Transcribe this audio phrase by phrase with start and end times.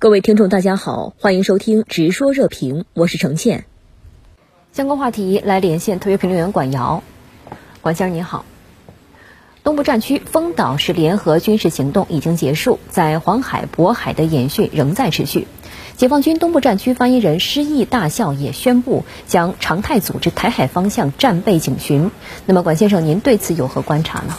[0.00, 3.66] 各位听众，大家好，欢迎收听《直说热评》，我是程倩。
[4.72, 7.02] 相关话题来连线特约评论员管瑶，
[7.82, 8.46] 管先生您好。
[9.62, 15.46] 东部战区封岛式联合军事行动已经结束，在黄海、渤海的演训仍在持续。
[15.98, 22.10] 解放军东部战区发言人施毅大校也宣布将常态组织台海方向战备警巡。
[22.46, 24.34] 那么，管先生，您对此有何观察呢？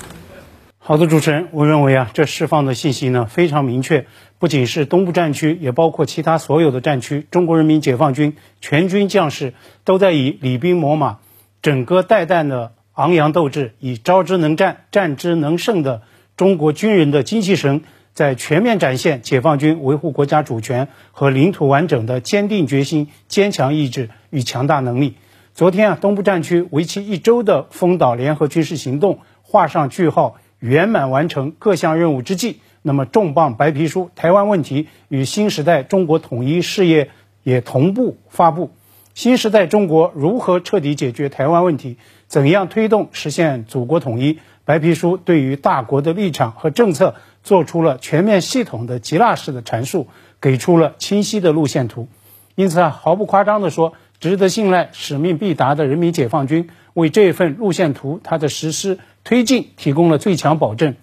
[0.84, 4.08] 好的，主持人，我认为啊，这释放的信息呢非常明确，
[4.40, 11.20] 不仅是东部战区，也包括其他所有的战区，中国人民解放军全军将士都在以礼兵磨马、
[11.62, 16.02] 整个带弹的昂扬斗志，以招之能战、战之能胜的
[16.36, 25.14] 中国军人的精气神，在全面展现解放军维护国家主权和领土完整的坚定决心、坚强意志与强大能力。
[25.54, 30.38] 昨天啊，东部战区为期一周的封岛联合军事行动画上句号。
[30.62, 37.06] 圆满完成各项任务之际，那么重磅白皮书《台湾问题与新时代中国统一事业》
[37.42, 38.70] 也同步发布。
[39.16, 41.98] 新时代中国如何彻底解决台湾问题？
[42.28, 44.38] 怎样推动实现祖国统一？
[44.64, 50.08] 白皮书对于大国的立场和政策做出了全面系统的极纳式的阐述，
[50.40, 52.08] 给出了清晰的路线图。
[52.54, 59.00] 因此啊，毫不夸张地说，值得信赖、使命必达的人民解放军为这份路线图它的实施。
[59.24, 60.96] 推进提供了最强保证，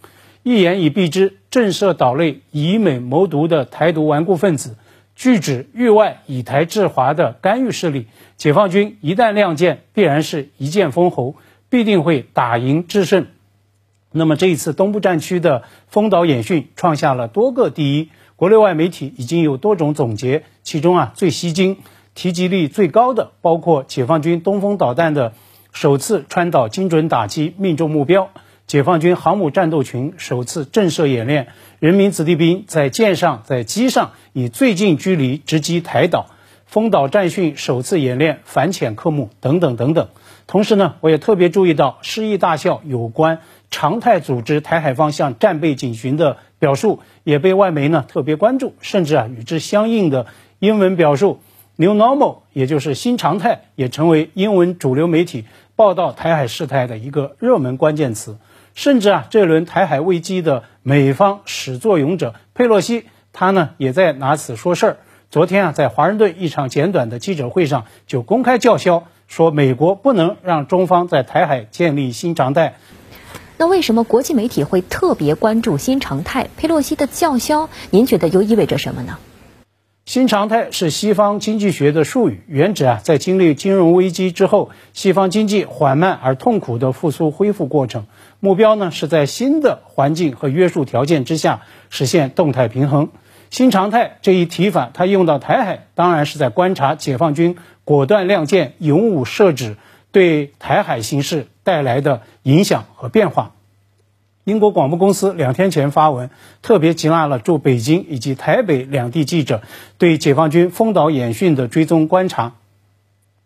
[0.42, 4.76] 一言以蔽之，震慑岛内以美谋独的台独顽固分子，
[5.14, 8.06] 拒止域外以台制华的干预势力。
[8.36, 11.36] 解放军一旦亮剑，必然是一剑封喉，
[11.68, 13.26] 必定会打赢制胜。
[14.10, 21.76] 那么这一次东部战区的封岛演训创下了多个第一，国内外媒体已经有多种总结，其中啊最吸睛、
[22.14, 25.34] 提及率最高的，包括解放军东风导弹的。
[25.80, 28.30] 首次川岛精准打击命中目标，
[28.66, 31.46] 解放军航母战斗群首次震慑演练，
[31.78, 36.26] 人民子弟兵在舰上在机上以最近距离直击台岛，
[36.66, 40.08] 封岛战训首次演练反潜科目等等等等。
[40.48, 43.38] 同时呢，我也特别注意到失意大校有关
[43.70, 50.26] 常态组织台海方向战备警巡的表述，也被外媒呢特别关注，甚至啊与之相应的
[50.58, 51.38] 英文表述。
[51.80, 55.44] New normal，也就是新常态，也成为英文主流媒体
[55.76, 58.36] 报道台海事态的一个热门关键词。
[58.74, 64.96] 甚至啊，这轮台海危机的美方始作俑者佩洛西，他呢也在拿此说事儿。
[65.30, 72.74] 昨天啊，在华盛顿一场简短的记者会上，就公开叫嚣说，美国不能让中方在台海建立新常态。
[73.56, 76.48] 那为什么国际媒体会特别关注新常态？
[76.56, 79.18] 佩洛西的叫嚣，您觉得又意味着什么呢？
[80.08, 88.06] 新常态是西方经济学的术语，原指啊，在经历金融危机之后，西方经济缓慢而痛苦的复苏恢复过程。
[88.40, 91.60] 目标呢，是在新的环境和约束条件之下
[91.90, 93.10] 实现动态平衡。
[93.50, 99.76] 新常态这一提法，它用到台海，当然是在观察解放军果断亮剑、勇武设止
[100.10, 103.52] 对台海形势带来的影响和变化。
[104.48, 106.30] 英国广播公司两天前发文，
[106.62, 109.60] 特别集纳了驻北京以及台北两地记者
[109.98, 112.54] 对解放军封岛演训的追踪观察。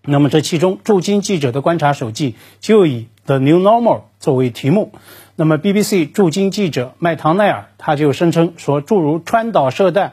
[0.05, 4.93] 那么这其中驻京记者的观察手记就以 “The New Normal” 作为题目。
[5.35, 10.13] 那么 BBC 驻京记者麦唐奈尔他就声称说，诸如川岛射弹、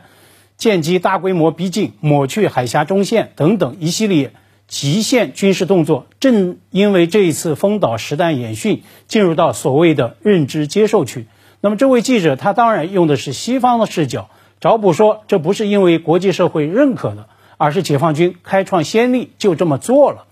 [0.58, 4.32] 舰机大规模逼近、抹去海峡中线等等一系列。
[4.69, 11.25] 极限军事动作，正因为这一次封岛实弹演训进入到所谓的认知接受区。
[11.59, 14.30] 那么，这位记者他当然用的是西方的视角
[14.62, 20.25] 找补说，这不是因为国际社会认可的，而是解放军开创先例，就这么做了。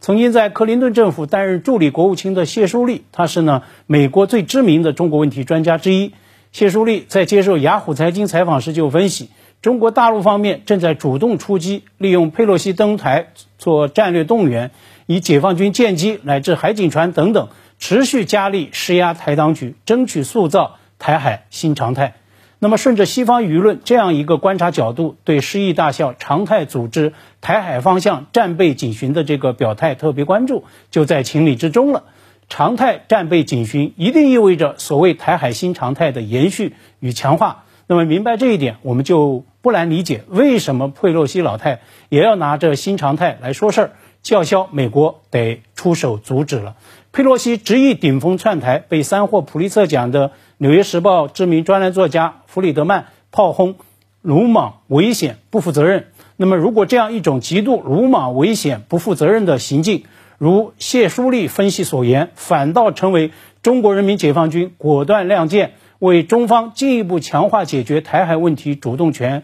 [0.00, 6.12] 曾经在克林顿政府担任助理国务卿的谢淑丽，他是呢美国最知名的中国问题专家之一。
[6.52, 9.28] 谢淑丽在接受雅虎财经采访时就分析。
[9.64, 14.72] 中国大陆方面正在主动出击，利用佩洛西登台做战略动员，
[15.06, 17.48] 以解放军舰机乃至海警船等等，
[17.78, 22.12] 持续加力施压台当局，争取塑造台海新常态。
[22.58, 32.04] 那么，顺着西方舆论这样一个观察角度，对失意大校常态组织台海方向战备警巡的这个表态特别关注，就在情理之中了。
[32.50, 37.64] 常态战备警巡一定意味着所谓台海新常态的延续与强化。
[37.86, 39.46] 那么，明白这一点，我们就。
[39.64, 41.80] 不难理解，为什么佩洛西老太
[42.10, 43.90] 也要拿着新常态来说事儿，
[44.22, 46.76] 叫嚣美国得出手阻止了。
[47.12, 50.28] 佩洛西执意顶风窜台，被三获普利策奖的
[50.58, 53.76] 《纽约时报》知名专栏作家弗里德曼炮轰
[54.20, 56.08] 鲁莽、危险、不负责任。
[56.36, 60.04] 那么，如果这样一种极度鲁莽、危险、不负责任的行径，
[60.36, 63.30] 如谢淑丽分析所言，反倒成为
[63.62, 65.72] 中国人民解放军果断亮剑。
[66.04, 69.42] 为中方进一步强化解决台海问题主动权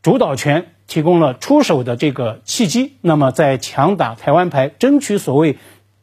[0.00, 2.94] 主导权提供了出手的这个契机。
[3.02, 5.58] 那么在强打台湾牌，争取所谓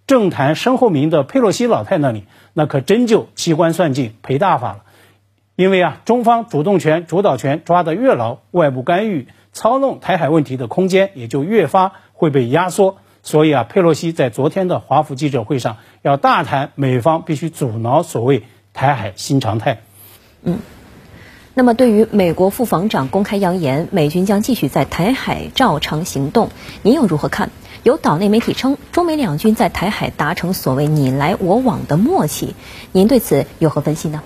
[0.05, 4.83] 政坛身后名的佩洛西老太那里，那可真就机关算尽赔大发了。
[5.55, 12.97] 因为啊，中方主动权、主导权抓得越牢，外部干预、操弄台海问题的空间也就越发会被压缩。
[13.23, 18.43] 所以啊，佩洛西在昨天的华府记者会上要大谈美方必须阻挠所谓
[18.73, 19.81] 台海新常态。
[20.43, 20.57] 嗯，
[21.53, 26.49] 那么对于美国副防长公开扬言美军将继续在台海照常行动，
[26.81, 27.51] 您又如何看？
[27.83, 32.55] 有岛内媒体称，中美两军在台海达成所谓你来我往的默契，
[32.91, 34.23] 您对此有何分析呢？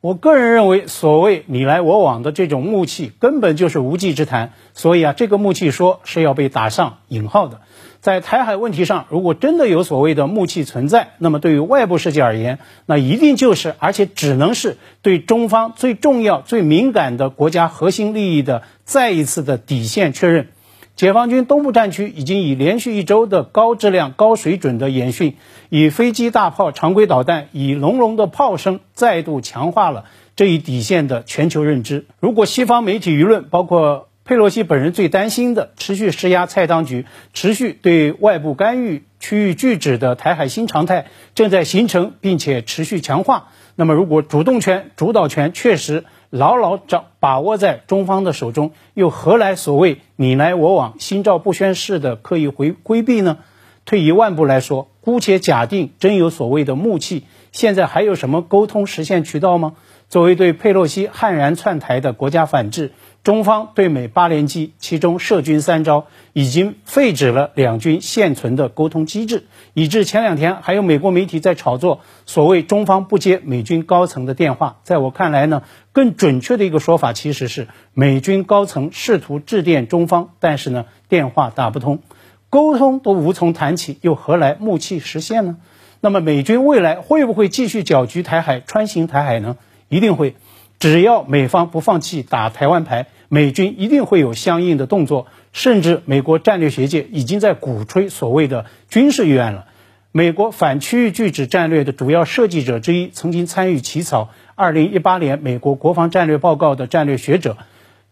[0.00, 4.52] 我个人认为，所谓你来我往的这种默契，根本就是无稽之谈。
[4.74, 7.62] 所以啊，这个默契说是要被打上引号的。
[8.04, 20.48] 在台海问题上，如果真的有所谓的默契存在，那么对于外部世界而言，那一定就是，而且只能是对中方最重要、最敏感的国家核心利益的再一次的底线确认。
[20.96, 25.36] 解放军东部战区已经以连续一周的高质量、高水准的演训，
[25.70, 30.04] 以飞机、大炮、常规导弹，以隆隆的炮声，再度强化了
[30.36, 32.04] 这一底线的全球认知。
[32.20, 37.04] 如果西方媒体舆论，包括佩洛西本人最担心的，持续施压蔡当局，
[37.34, 53.36] 持续对外部干预、区域拒止的台海新常态正在形成，并且持续强化，那么如果主动权、主导权确实，牢牢掌把握在中方的手中，又何来所谓你来我往、心照不宣式的刻意回规避呢？
[53.84, 57.24] 退一万步来说，姑且假定真有所谓的默契，
[57.54, 59.74] 现在还有什么沟通实现渠道吗？
[60.08, 62.90] 作为对佩洛西悍然窜台的国家反制，
[63.22, 74.78] 中方对美八连击，其中涉军三招，已经废止了两军现存的沟通机制，以致前两天还有美国媒体在炒作所谓中方不接美军高层的电话。
[74.82, 75.62] 在我看来呢，
[75.92, 82.00] 更准确的一个说法其实是美军高层试图致电中方，但是呢电话打不通，
[82.50, 85.56] 沟通都无从谈起，又何来默契实现呢？
[86.04, 89.56] 那么美军未来会不会继续搅局台海、穿行台海呢？
[89.88, 90.34] 一定会，
[90.78, 95.26] 只要美方不放弃打台湾牌，美军一定会有相应的动作。
[95.54, 99.64] 甚至美国战略学界已经在鼓吹所谓的军事预案了。
[100.12, 104.28] 美国反区域拒止战略的主要设计者之一，曾经参与起草
[104.58, 107.56] 2018年美国国防战略报告的战略学者，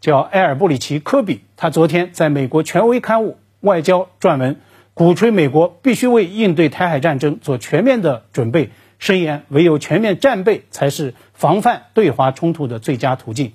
[0.00, 1.43] 叫埃尔布里奇·科比。
[1.59, 4.56] 他昨天在美国权威刊物《外交》撰文，
[4.94, 8.71] 鼓吹美国必须为应对台海战争做全面的准备。
[8.99, 13.53] 声言，唯有全面战备才是防范对华冲突的最佳途径。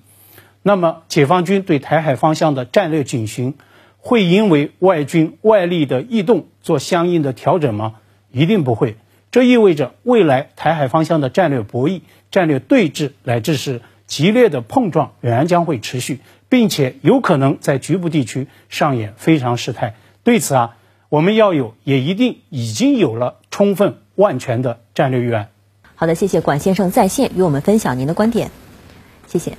[0.61, 3.53] 那么，解放军对台海方向的战略警巡，
[3.97, 7.95] 会因为外军外力的异动做相应的调整吗？
[8.31, 8.97] 一定不会。
[9.31, 12.01] 这意味着，未来台海方向的战略博弈、
[12.31, 16.19] 战略对峙，乃至是激烈的碰撞，仍然将会持续，
[16.49, 19.95] 并且有可能在局部地区上演非常事态。
[20.23, 20.76] 对此啊，
[21.09, 23.97] 我们要有，也一定已经有了充分。
[24.17, 25.49] 万全的战略预案。
[25.93, 28.49] 好的，谢谢管先生在线与我们分享您的观点，
[29.27, 29.55] 谢谢。